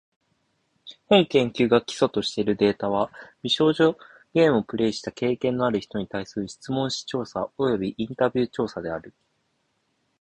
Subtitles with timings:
[1.05, 3.11] 本研究が基礎としているデータは、
[3.43, 3.95] 美少女
[4.33, 9.13] ゲームをプレイした経験のある人に対する質問紙調査およびインタビュー調査である。